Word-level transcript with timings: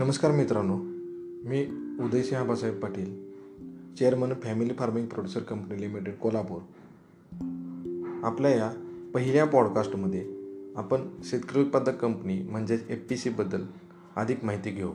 नमस्कार 0.00 0.32
मित्रांनो 0.32 0.76
मी 1.48 1.66
Udaysinh 2.00 2.40
Abasaheb 2.40 2.80
Patil 2.80 3.32
chairman 3.94 4.32
family 4.34 4.74
farming 4.74 5.06
producer 5.06 5.40
company 5.40 5.80
limited 5.80 6.14
Kolhapur. 6.14 6.58
आपल्या 8.24 8.50
या 8.50 8.72
पहिल्या 9.14 9.44
पॉडकास्टमध्ये 9.44 10.26
आपण 10.76 11.08
शेतकरी 11.22 11.60
उत्पादक 11.60 11.96
कंपनी 11.96 12.42
म्हणजेच 12.42 12.90
एफ 12.90 13.06
पी 13.10 13.16
सीबद्दल 13.16 13.62
अधिक 14.16 14.44
माहिती 14.44 14.70
घेऊ. 14.70 14.92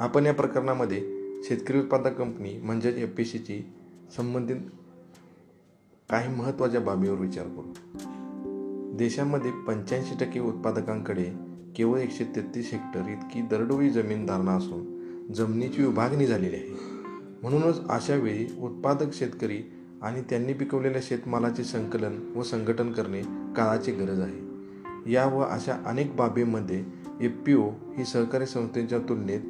आपण 0.00 0.26
या 0.26 0.34
प्रकरणामध्ये 0.34 1.00
शेतकरी 1.42 1.78
उत्पादक 1.78 2.14
कंपनी 2.14 2.58
म्हणजेच 2.62 2.96
एफ 2.96 3.10
पी 3.16 3.24
सीची 3.24 3.72
संबंधित 4.16 4.56
काही 6.10 6.36
महत्त्वाच्या 6.36 6.80
बाबीवर 6.80 7.18
विचार 7.18 7.44
करू. 7.44 7.72
देशामध्ये 8.96 9.50
पंच्याऐंशी 9.50 10.24
टक्के 10.24 10.40
उत्पादकांकडे 10.40 11.47
केवळ 11.78 11.98
एकशे 11.98 12.24
तेहतीस 12.24 12.70
हेक्टर 12.72 13.08
इतकी 13.08 13.42
दरडोई 13.42 13.90
जमीन 13.90 14.26
धारणा 14.26 14.52
असून 14.52 14.98
जमिनीची 15.32 15.82
विभागणी 15.82 16.26
झालेली 16.26 16.56
आहे. 16.56 16.64
म्हणूनच 17.42 17.80
अशा 17.88 18.14
वेळी 18.14 18.46
उत्पादक 18.60 19.14
शेतकरी 19.14 19.72
आणि 20.02 20.22
त्यांनी 20.30 20.52
पिकवलेल्या 20.52 21.00
शेतमालाचे 21.04 21.64
संकलन 21.64 22.32
व 22.36 22.42
संघटन 22.42 22.92
करणे 22.92 23.22
काळाची 23.56 23.92
गरज 23.92 24.20
आहे. 24.20 24.48
या 25.12 25.26
व 25.26 25.40
अशा 25.40 25.82
अनेक 25.86 26.16
बाबींमध्ये 26.16 26.84
एफ 27.20 27.32
पी 27.46 27.54
ओ 27.54 27.68
ही 27.68 28.04
सहकारी 28.04 28.46
संस्थेच्या 28.46 28.98
तुलनेत 28.98 29.40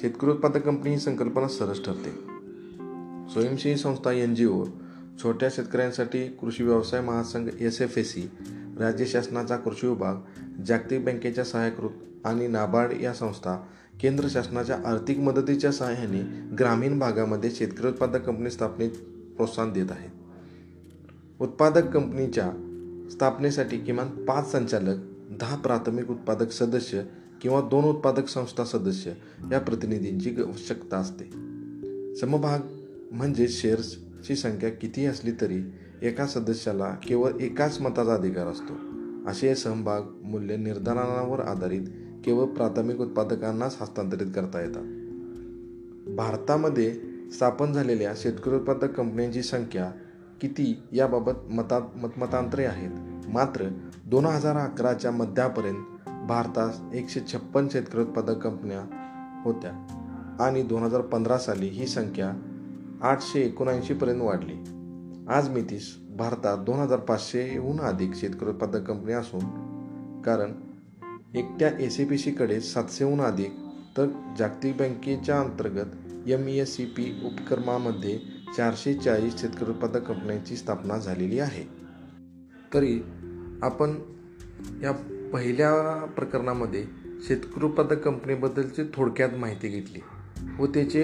शेतकरी 0.00 0.30
उत्पादक 0.30 0.62
कंपनी 0.62 0.90
ही 0.90 0.98
संकल्पना 0.98 1.48
सरस 1.48 1.84
ठरते. 1.84 2.10
स्वयंसेवी 3.32 3.76
संस्था 3.76 4.12
एन 4.12 4.34
जी 4.34 4.44
ओ 4.44 4.64
छोट्या 5.22 5.48
शेतकऱ्यांसाठी 5.52 6.28
कृषी 6.28 6.64
व्यवसाय 6.64 7.00
महासंघ 7.00 7.50
एस 7.60 7.82
एफ 7.82 7.98
एस 7.98 8.12
सी 8.12 8.22
राज्य 8.78 9.04
शासनाचा 9.04 9.56
कृषी 9.56 9.86
विभाग 9.86 10.14
जागतिक 10.64 11.04
बँकेच्या 11.04 11.44
सहाय्यकृत 11.44 11.90
आणि 12.24 12.46
नाबार्ड 12.48 12.92
या 13.00 13.14
संस्था 13.14 13.66
केंद्र 14.00 14.28
शासनाच्या 14.30 14.76
आर्थिक 14.86 15.18
मदतीच्या 15.18 15.72
सहाय्याने 15.72 16.22
ग्रामीण 16.56 16.98
भागामध्ये 16.98 17.50
शेतकरी 17.50 17.88
उत्पादक 17.88 18.22
कंपनी 18.22 18.50
स्थापनेत 18.50 18.90
प्रोत्साहन 19.36 19.72
देत 19.72 19.86
आहेत. 19.90 20.10
उत्पादक 21.40 21.86
कंपनीच्या 21.86 22.52
स्थापनेसाठी 23.10 23.78
किमान 23.78 24.08
पाच 24.08 24.52
संचालक 24.52 24.96
दहा 25.30 25.56
प्राथमिक 25.56 26.10
उत्पादक 26.10 26.50
सदस्य 26.50 27.02
किंवा 27.42 27.60
दोन 27.60 27.84
उत्पादक 27.84 28.28
संस्था 28.28 28.64
सदस्य 28.64 29.12
या 29.52 29.58
प्रतिनिधींची 29.58 30.30
आवश्यकता 30.30 30.96
असते. 30.96 31.24
समभाग 32.16 32.58
म्हणजे 33.12 33.48
शेअर्सची 33.48 34.36
संख्या 34.36 34.70
कितीही 34.70 35.06
असली 35.06 35.30
तरी 35.40 35.62
एका 36.02 36.26
सदस्याला 36.26 36.90
केवळ 36.90 37.30
एकाच 37.40 37.80
मताचा 37.80 38.14
अधिकार 38.14 38.46
असतो. 38.46 38.85
असे 39.26 39.54
समभाग 39.54 40.00
मूल्य 40.24 40.56
निर्धारणावर 40.56 41.40
आधारित 41.40 41.86
केवळ 42.24 42.44
प्राथमिक 42.44 43.00
उत्पादकांनाच 43.00 43.78
हस्तांतरित 43.80 44.26
करता 44.34 44.60
येतात. 44.60 44.82
भारतामध्ये 46.16 46.94
स्थापन 47.32 47.72
झालेल्या 47.72 48.12
शेतकरी 48.16 48.54
उत्पादक 48.54 48.84
कंपन्यांची 48.84 49.42
संख्या 49.42 49.92
किती 50.40 50.82
याबाबत 50.92 51.32
मता 51.50 51.88
मतमतांतरे 51.96 52.64
आहेत? 52.64 52.90
मात्र 53.28 53.68
दोन 54.06 54.24
हजार 54.24 54.56
अकराच्या 54.56 55.10
मध्यापर्यंत 55.10 55.84
भारतात 56.28 56.94
एकशे 56.94 57.20
छप्पन 57.20 57.68
शेतकरी 57.68 58.00
उत्पादक 58.00 58.38
कंपन्या 58.38 58.80
होत्या 59.44 59.86
आणि 60.40 60.62
दोन 60.62 60.82
हजार 60.82 61.00
पंधरा 61.00 61.38
साली 61.38 61.66
ही 61.66 61.86
संख्या 61.86 62.32
आठशे 63.02 63.40
एकोणऐंशीपर्यंत 63.40 64.20
वाढली. 64.20 64.54
आज 65.28 65.48
मितीस 65.48 66.05
भारतात 66.16 66.58
दोन 66.58 66.78
हजार 66.78 66.98
पाचशेहून 66.98 67.80
अधिक 67.80 68.14
शेतकरी 68.14 68.48
उत्पादक 68.48 68.82
कंपनी 68.82 69.12
असून 69.12 69.40
कारण 70.22 70.52
एकट्या 71.34 71.70
ए 71.80 71.88
सी 71.88 72.04
पी 72.04 72.18
सीकडे 72.18 72.60
सातशेहून 72.60 73.20
अधिक 73.20 73.54
तर 73.96 74.06
जागतिक 74.38 74.76
बँकेच्या 74.76 75.40
अंतर्गत 75.40 76.28
M 76.28 76.48
E 76.48 76.58
S 76.58 76.76
C 76.76 76.84
P 76.84 77.20
उपक्रमामध्ये 77.24 78.18
चारशे 78.56 78.94
चाळीस 78.94 79.40
शेतकरी 79.40 79.70
उत्पादक 79.70 80.02
कंपन्यांची 80.02 80.56
स्थापना 80.56 80.98
झालेली 80.98 81.38
आहे. 81.38 81.64
तरी 82.74 83.00
आपण 83.62 83.94
या 84.82 84.92
पहिल्या 85.32 86.04
प्रकरणामध्ये 86.06 86.84
शेतकरी 87.28 87.64
उत्पादक 87.64 87.98
कंपनीबद्दलची 87.98 88.82
थोडक्यात 88.94 89.30
माहिती 89.36 89.68
घेतली 89.68 90.00
व 90.58 90.66
त्याचे 90.66 91.02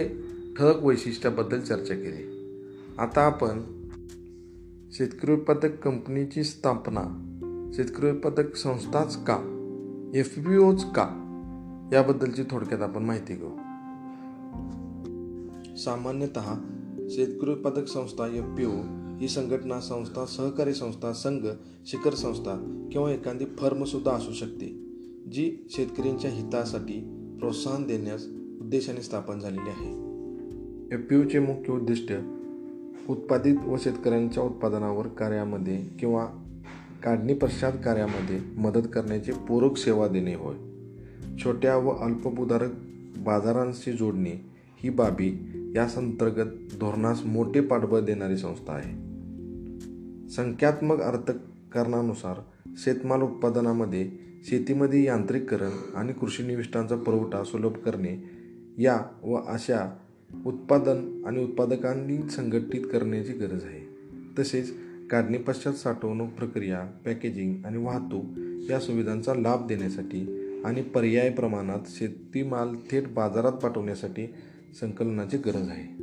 ठळक 0.58 0.82
वैशिष्ट्याबद्दल 0.82 1.60
चर्चा 1.60 1.94
केली. 1.94 2.28
आता 2.98 3.20
आपण 3.20 3.62
शेतकरी 4.98 5.32
उत्पादक 5.32 5.78
कंपनीची 5.82 6.44
स्थापना 6.44 7.02
शेतकरी 7.76 8.10
उत्पादक 8.10 8.56
संस्थाच 8.56 9.16
का 9.16 9.36
एफ 10.14 10.38
पी 10.38 10.56
ओच 10.56 10.84
का 10.84 11.04
याबद्दलची 11.92 12.42
थोडक्यात 12.42 12.82
आपण 12.82 13.02
माहिती 13.02 13.34
घेऊ. 13.34 13.50
सामान्यतः 15.76 16.54
शेतकरी 17.08 17.50
उत्पादक 17.50 17.86
संस्था 17.88 18.26
एफ 18.26 18.44
पी 18.44 18.64
ओ 18.64 18.80
ही 19.18 19.28
संघटना 19.28 19.80
संस्था 19.80 20.24
सहकारी 20.24 20.72
संस्था 20.72 21.12
संघ 21.12 21.46
शिखर 21.86 22.14
संस्था 22.14 22.88
किंवा 22.92 23.12
एखादी 23.12 23.44
फर्मसुद्धा 23.44 24.10
असू 24.10 24.32
शकते 24.32 24.66
जी 25.26 25.66
शेतकऱ्यांच्या 25.70 26.30
हितासाठी 26.30 27.00
प्रोत्साहन 27.38 27.86
देण्यास 27.86 28.26
उद्देशाने 28.60 29.02
स्थापन 29.02 29.38
झालेली 29.38 29.68
आहे. 29.68 29.90
एफ 30.94 31.06
पी 31.10 31.16
ओचे 31.16 31.38
मुख्य 31.38 31.72
उद्दिष्ट 31.72 32.12
उत्पादित 33.08 33.56
व 33.66 33.76
शेतकऱ्यांच्या 33.78 34.42
उत्पादनावर 34.42 35.06
कार्यामध्ये 35.06 35.82
किंवा 36.00 36.26
काढणी 37.04 37.34
पश्चात 37.34 37.72
कार्यामध्ये 37.84 38.40
मदत 38.56 38.88
करण्याची 38.92 39.32
पूरक 39.32 39.76
सेवा 39.76 40.08
देणे 40.08 40.34
होय. 40.34 40.54
छोट्या 41.44 41.76
व 41.76 41.90
अल्पभूधारक 41.90 42.70
बाजारांशी 43.18 43.92
जोडणे 43.92 44.32
ही 44.78 44.90
बाबी 44.90 45.52
या 45.76 45.88
अंतर्गत 45.96 46.50
धोरणास 46.80 47.24
मोठे 47.24 47.60
पाठबळ 47.60 48.00
देणारी 48.00 48.36
संस्था 48.36 48.72
आहे. 48.72 49.12
संख्यात्मक 50.28 51.00
अर्थकारणानुसार 51.00 52.34
शेतमाल 52.76 53.22
उत्पादनामध्ये 53.22 54.10
शेतीमध्ये 54.44 55.04
यांत्रिकरण 55.04 55.70
आणि 55.94 56.12
कृषी 56.12 56.42
निविष्ठांचा 56.42 56.96
पुरवठा 56.96 57.44
सुलभ 57.44 57.72
करणे 57.72 58.30
या 58.78 59.00
व 59.24 59.34
अशा 59.34 59.96
उत्पादन 60.46 61.24
आणि 61.26 61.44
उत्पादकांनी 61.44 62.28
संघटित 62.30 62.80
करण्याची 62.92 63.32
गरज 63.32 63.64
आहे. 63.64 63.88
तसेच 64.38 64.74
काढणीपश्चात 65.10 65.72
साठवणूक 65.72 66.28
प्रक्रिया 66.28 66.80
पॅकेजिंग 67.04 67.64
आणि 67.64 67.78
वाहतूक 67.84 68.24
या 68.70 68.80
सुविधांचा 68.80 69.34
लाभ 69.34 69.66
देण्यासाठी 69.66 70.20
आणि 70.64 70.82
पर्याय 70.82 71.30
प्रमाणात 71.30 71.78
शेतीमाल 71.86 72.74
थेट 72.90 73.08
बाजारात 73.08 73.52
पाठवण्यासाठी 73.52 74.34
संकलनाची 74.80 75.36
गरज 75.36 75.68
आहे. 75.68 76.02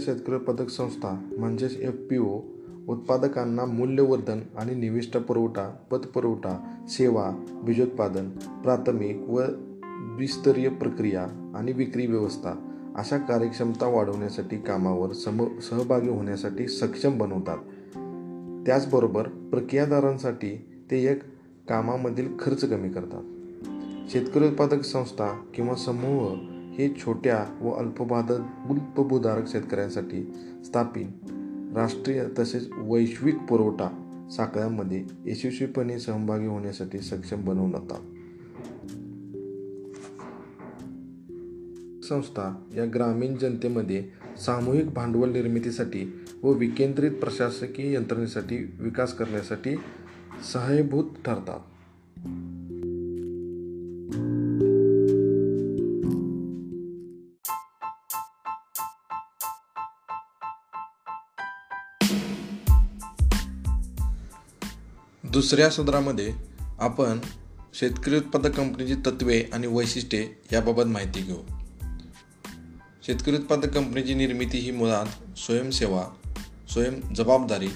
शेतकरी 0.00 0.34
उत्पादक 0.34 0.68
संस्था 0.68 1.28
म्हणजेच 1.38 1.80
एफ 1.80 1.94
पी 2.10 2.18
ओ 2.18 2.40
उत्पादकांना 2.88 3.64
मूल्यवर्धन 3.64 4.40
आणि 4.56 4.74
निविष्ट 4.74 5.16
पुरवठा 5.16 5.76
पतपुरवठा 5.90 6.84
सेवा 6.88 7.30
बीजोत्पादन 7.64 8.30
प्राथमिक 8.62 9.16
व 9.28 9.42
द्विस्तरीय 9.88 10.68
प्रक्रिया 10.68 11.52
आणि 11.54 11.72
विक्री 11.72 12.06
व्यवस्था 12.06 12.69
अशा 12.96 13.18
कार्यक्षमता 13.18 13.86
वाढवण्यासाठी 13.86 14.56
कामावर 14.56 15.12
सम 15.12 15.58
सहभागी 15.58 16.08
होण्यासाठी 16.08 16.68
सक्षम 16.68 17.18
बनवतात. 17.18 17.58
त्याचबरोबर 18.66 19.28
प्रक्रियादारांसाठी 19.28 20.66
ते 20.90 21.04
एक 21.12 21.22
कामामधील 21.68 22.28
खर्च 22.40 22.64
कमी 22.64 22.88
करतात. 22.88 23.22
शेतकरी 24.10 24.48
उत्पादक 24.48 24.82
संस्था 24.82 25.44
किंवा 25.54 25.74
समूह 25.74 26.50
हे 26.74 26.88
छोट्या 26.88 27.44
व 27.60 27.70
अल्पबाधक 27.70 28.40
अल्पभूधारक 28.68 29.48
शेतकऱ्यांसाठी 29.48 30.32
स्थापित 30.64 31.06
राष्ट्रीय 31.76 32.24
तसेच 32.38 32.68
वैश्विक 32.76 33.36
पुरवठा 33.36 33.88
साखळ्यांमध्ये 34.30 35.04
यशस्वीपणे 35.26 35.98
सहभागी 35.98 36.46
होण्यासाठी 36.46 36.98
सक्षम 36.98 37.44
बनवून 37.44 37.70
जातात 37.72 38.00
संस्था 42.10 42.70
या 42.76 42.84
ग्रामीण 42.94 43.36
जनतेमध्ये 43.36 44.04
सामूहिक 44.38 44.90
भांडवल 44.90 45.30
निर्मितीसाठी 45.30 46.24
व 46.42 46.52
विकेंद्रित 46.52 47.10
प्रशासकीय 47.10 47.94
यंत्रणेसाठी 47.94 48.76
विकास 48.80 49.14
करण्यासाठी 49.14 49.76
सहाय्यभूत 50.52 51.04
ठरतात. 51.04 51.60
दुसऱ्या 65.32 65.70
सदरामध्ये 65.70 66.32
आपण 66.78 67.18
शेतकरी 67.74 68.16
उत्पादक 68.16 68.56
कंपनीची 68.56 68.94
तत्वे 68.94 69.42
आणि 69.52 69.66
वैशिष्ट्ये 69.66 70.28
याबाबत 70.52 70.84
माहिती 70.84 71.22
घेऊ. 71.22 71.59
शेतकरी 73.06 73.36
उत्पादक 73.36 73.68
कंपनीची 73.68 74.14
निर्मिती 74.14 74.58
ही 74.58 74.70
मुळात 74.70 75.38
स्वयंसेवा 75.38 76.04
स्वयं 76.72 77.14
जबाबदारी 77.14 77.68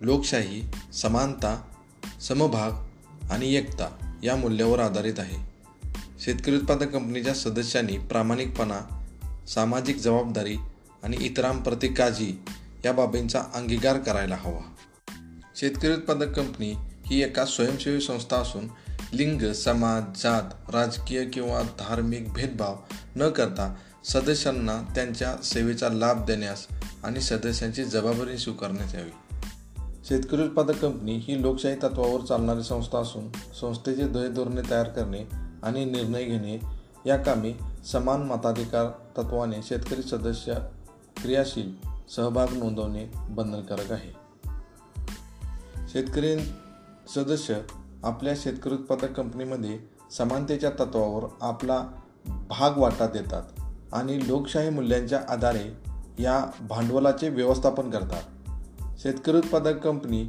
लोकशाही 0.00 0.62
समानता 0.94 1.62
समभाग 2.20 2.70
आणि 3.30 3.54
एकता 3.54 4.18
या 4.22 4.36
मूल्यावर 4.36 4.78
आधारित 4.78 5.14
आहे. 5.18 5.36
शेतकरी 6.20 6.56
उत्पादक 6.56 6.88
कंपनीच्या 6.88 7.34
सदस्यांनी 7.34 7.98
प्रामाणिकपणा 7.98 9.04
सामाजिक 9.48 9.96
जबाबदारी 9.96 10.56
आणि 11.02 11.16
इतरांप्रती 11.20 11.88
काळजी 11.88 12.42
या 12.84 12.92
बाबींचा 12.92 13.42
अंगीकार 13.54 13.98
करायला 13.98 14.36
हवा. 14.40 14.74
शेतकरी 15.56 15.92
उत्पादक 15.92 16.32
कंपनी 16.32 16.74
ही 17.06 17.22
एका 17.22 17.44
स्वयंसेवी 17.44 18.00
संस्था 18.00 18.36
असून 18.36 18.68
लिंग 19.12 19.52
समाज 19.52 20.22
जात 20.22 20.74
राजकीय 20.74 21.24
किंवा 21.24 21.62
धार्मिक 21.62 22.32
भेदभाव 22.32 22.76
न 23.16 23.28
करता 23.28 23.74
सदस्यांना 24.12 24.82
त्यांच्या 24.94 25.36
सेवेचा 25.42 25.88
लाभ 25.88 26.24
देण्यास 26.24 26.66
आणि 27.04 27.20
सदस्यांची 27.20 27.84
जबाबदारी 27.84 28.38
स्वीकारण्यात 28.38 28.94
यावी. 28.94 29.10
शेतकरी 30.04 30.42
उत्पादक 30.42 30.78
कंपनी 30.78 31.16
ही 31.16 31.42
लोकशाही 31.42 31.76
तत्वावर 31.76 32.20
चालणारी 32.20 32.62
संस्था 32.62 32.98
असून 32.98 33.32
संस्थेचे 33.60 34.08
ध्येय 34.08 34.28
धोरणे 34.28 34.70
तयार 34.70 34.88
करणे 34.88 35.24
आणि 35.62 35.84
निर्णय 35.84 36.24
घेणे 36.24 36.58
या 37.06 37.16
कामी 37.16 37.54
समान 37.92 38.22
मताधिकार 38.22 38.86
तत्वाने 39.18 39.62
शेतकरी 39.62 40.02
सदस्य 40.02 40.54
क्रियाशील 41.22 41.72
सहभाग 42.16 42.46
नोंदवणे 42.52 43.10
बंधनकारक 43.28 43.92
आहे. 43.92 44.12
शेतकरी 45.92 46.36
सदस्य 47.14 47.54
आपल्या 48.04 48.34
शेतकरी 48.36 48.74
उत्पादक 48.74 49.12
कंपनीमध्ये 49.12 49.78
समानतेच्या 50.18 50.70
तत्वावर 50.70 51.24
आपला 51.40 51.86
भाग 52.26 52.70
वाटा 52.76 53.06
देतात. 53.06 53.42
आणि 53.92 54.28
लोकशाही 54.28 54.70
मूल्यांच्या 54.70 55.22
आधारे 55.28 55.76
या 56.18 56.44
भांडवलाचे 56.68 57.28
व्यवस्थापन 57.28 57.90
करतात. 57.90 58.22
शेतकरी 58.98 59.36
उत्पादक 59.36 59.76
कंपनी 59.76 60.26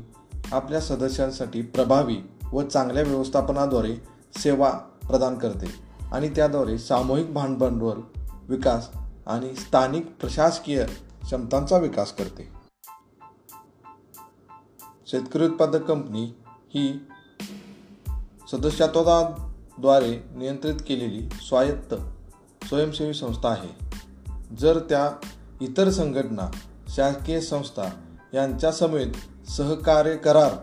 आपल्या 0.51 0.81
सदस्यांसाठी 0.81 1.61
प्रभावी 1.61 2.17
व 2.53 2.61
चांगल्या 2.61 3.03
व्यवस्थापनाद्वारे 3.03 3.95
सेवा 4.37 4.69
प्रदान 5.07 5.35
करते 5.35 5.65
आणि 6.11 6.29
त्याद्वारे 6.29 6.77
सामूहिक 6.77 7.33
भांडवल 7.33 8.01
विकास 8.49 8.89
आणि 9.27 9.55
स्थानिक 9.55 10.19
प्रशासकीय 10.19 10.85
क्षमतांचा 11.21 11.77
विकास 11.77 12.13
करते. 12.13 12.49
शेतकरी 15.07 15.45
उत्पादक 15.45 15.81
कंपनी 15.81 16.25
ही 16.45 17.07
सदस्यत्वाद्वारे 18.51 20.23
नियंत्रित 20.35 20.75
केलेली 20.87 21.29
स्वायत्त 21.29 21.93
स्वयंसेवी 22.69 23.13
संस्था 23.13 23.49
आहे. 23.49 23.87
जर 24.59 24.79
त्या 24.79 25.11
इतर 25.61 25.89
संघटना 25.89 26.51
शासकीय 26.89 27.41
संस्था 27.41 27.83
यांच्यासमेत 28.33 29.07
सहकार्य 29.49 30.15
करार 30.15 30.53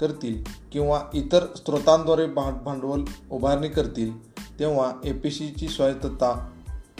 करतील 0.00 0.44
किंवा 0.72 1.02
इतर 1.14 1.46
स्रोतांद्वारे 1.56 2.26
भांडवल 2.26 3.04
उभारणी 3.30 3.68
करतील 3.68 4.38
तेव्हा 4.58 4.92
ए 5.04 5.12
पी 5.12 5.30
सीची 5.30 5.68
स्वायत्तता 5.68 6.50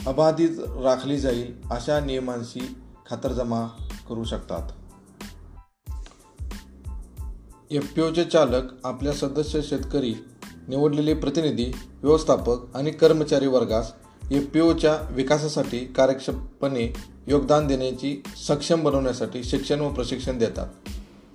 अबाधित 0.07 0.49
राखली 0.59 1.19
जाईल 1.19 1.55
अशा 1.71 1.99
नियमांशी 1.99 2.75
खातरजमा 3.09 3.67
करू 4.09 4.23
शकतात. 4.23 4.69
एफ 7.71 7.93
पी 7.93 8.01
ओचे 8.01 8.23
चालक 8.23 8.63
आपल्या 8.83 9.13
सदस्य 9.13 9.61
शेतकरी 9.61 10.15
निवडलेले 10.67 11.13
प्रतिनिधी 11.13 11.71
व्यवस्थापक 12.03 12.75
आणि 12.75 12.91
कर्मचारी 12.91 13.47
वर्गास 13.47 13.93
एफ 14.31 14.45
पी 14.45 14.59
ओच्या 14.59 14.97
विकासासाठी 15.11 15.79
कार्यक्षमपणे 15.79 16.93
योगदान 17.27 17.67
देण्याची 17.67 18.23
सक्षम 18.47 18.83
बनवण्यासाठी 18.83 19.43
शिक्षण 19.43 19.79
व 19.79 19.89
प्रशिक्षण 19.89 20.37
देतात. 20.37 20.67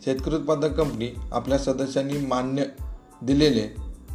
शेतकरी 0.04 0.34
उत्पादक 0.34 0.72
कंपनी 0.72 1.08
आपल्या 1.32 1.58
सदस्यांनी 1.58 2.26
मान्य 2.26 2.64
दिलेले 3.22 3.68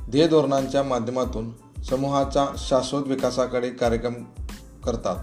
ध्येय 0.10 0.28
धोरणांच्या 0.28 0.84
माध्यमातून 0.84 1.52
समूहाचा 1.84 2.46
शाश्वत 2.58 3.08
विकासाकडे 3.08 3.70
कार्यक्रम 3.70 4.14
करतात. 4.86 5.18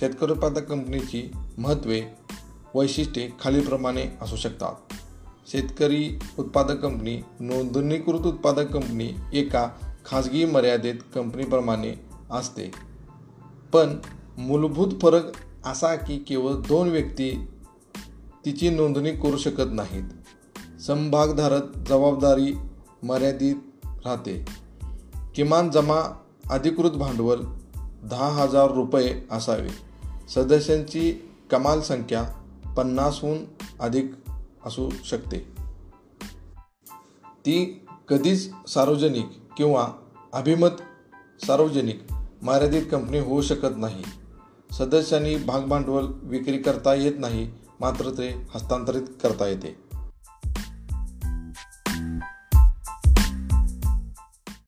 शेतकरी 0.00 0.32
उत्पादक 0.32 0.64
कंपनीची 0.64 1.32
महत्त्वे 1.58 2.02
वैशिष्ट्ये 2.74 3.30
खालीलप्रमाणे 3.40 4.06
असू 4.22 4.36
शकतात. 4.36 4.72
शेतकरी 5.50 6.18
उत्पादक 6.38 6.76
कंपनी 6.76 7.20
नोंदणीकृत 7.40 8.26
उत्पादक 8.26 8.66
कंपनी 8.72 9.10
एका 9.32 9.68
खाजगी 10.06 10.44
मर्यादित 10.44 10.94
कंपनीप्रमाणे 11.14 12.07
असते. 12.30 12.70
पण 13.72 13.98
मूलभूत 14.38 14.88
फरक 15.02 15.22
असा 15.64 15.94
की 15.94 16.18
केवळ 16.18 16.52
दोन 16.52 16.88
व्यक्ती 16.88 17.48
तिची 18.44 18.70
नोंदणी 18.70 19.10
करू 19.10 19.36
शकत 19.36 19.72
नाहीत. 19.72 20.04
समभागधारक 20.80 21.76
जबाबदारी 21.76 22.54
मर्यादित 23.02 23.56
राहते. 23.84 24.44
किमान 25.34 25.70
जमा 25.70 26.22
अधिकृत 26.50 26.90
भांडवल 26.90 27.42
दहा 28.02 28.42
हजार 28.42 28.70
रुपये 28.70 29.20
असावे. 29.30 29.68
सदस्यांची 30.28 31.30
कमाल 31.50 31.80
संख्या 31.80 32.22
पन्नासहून 32.76 33.38
अधिक 33.80 34.10
असू 34.66 34.90
शकते. 35.04 35.38
ती 37.26 37.86
कधीच 38.08 38.52
सार्वजनिक 38.68 39.26
किंवा 39.56 39.88
अभिमत 40.32 40.68
सार्वजनिक 41.46 42.02
मर्यादित 42.42 42.82
कंपनी 42.90 43.18
होऊ 43.18 43.40
शकत 43.40 43.76
नाही. 43.76 44.02
सदस्यांनी 44.78 45.36
भागभांडवल 45.36 46.06
विक्री 46.22 46.58
करता 46.58 46.94
येत 46.94 47.12
नाही 47.18 47.50
मात्र 47.80 48.10
ते 48.10 48.46
हस्तांतरित 48.54 49.02
करता 49.22 49.46
येते. 49.46 49.87